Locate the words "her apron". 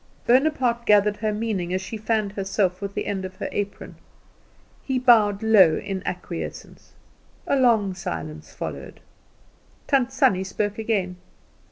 3.35-3.97